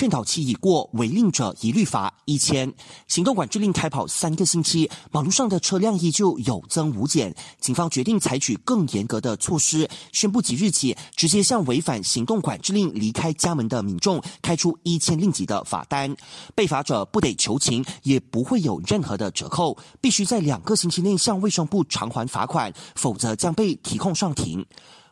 [0.00, 2.72] 劝导期已过，违令者一律罚一千。
[3.06, 7.34] 行动管制令开跑三个星期，马路上的车辆依旧有增无减。
[7.60, 16.16] 警方决定采取更严格的措施，宣布即日起直接向违反行动管制令离开家门的民众开出一千令吉的罚单。
[16.54, 24.64] 被罚者不得求情，也不会有任何的折扣，必须在两个星期内向卫生部偿还罚款，否则将被提控上庭。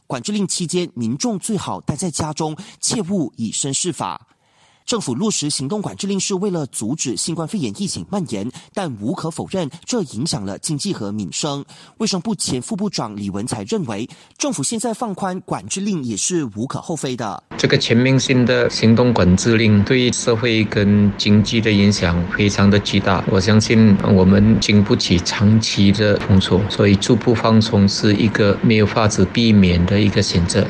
[0.07, 4.28] 管制令期间，民众最好待在家中，切勿以身试法。
[4.89, 11.63] 政府落实行动管制令是为了阻止新冠肺炎疫情蔓延，但无可否认，这影响了经济和民生。
[11.99, 14.09] 卫生部前副部长李文才认为，
[14.39, 17.43] 政府现在放宽管制令也是无可厚非的。
[17.59, 30.67] 这个全面性的行动管制令对社会跟经济的影响非常的巨大，我相信我们经不起长期的封锁，所以逐步放松是一个没有法子避免的一个选择。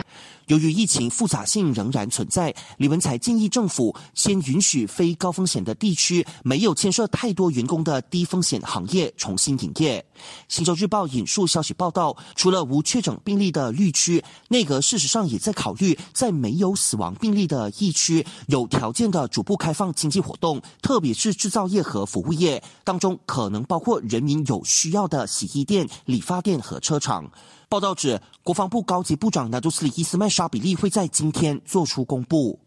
[0.48, 10.04] 由于疫情复杂性仍然存在，李文才建议政府先允许非高风险的地区、没有牵涉太多员工的低风险行业重新营业。
[10.48, 27.30] 新洲日报引述消息报道，除了无确诊病例的绿区，内阁事实上也在考虑在没有死亡病例的疫区，有条件的逐步开放经济活动，特别是制造业和服务业，当中可能包括人民有需要的洗衣店、理发店和车厂。
[27.70, 32.58] 报道指，国防部高级部长纳杜斯里伊斯曼沙比利会在今天做出公布。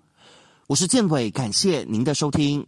[0.68, 2.68] 我是建伟，感谢您的收听。